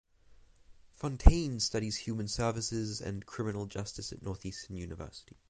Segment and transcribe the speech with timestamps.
[0.95, 5.37] Fontaine studies human services and criminal justice at Northeastern University.